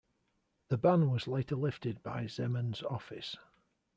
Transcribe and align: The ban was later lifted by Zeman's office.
The 0.69 0.79
ban 0.79 1.11
was 1.11 1.27
later 1.27 1.55
lifted 1.55 2.01
by 2.01 2.23
Zeman's 2.25 2.81
office. 2.81 3.37